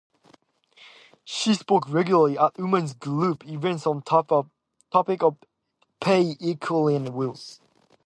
[1.23, 5.35] She spoke regularly at women's group events on topic of
[5.99, 7.59] pay equity and wills.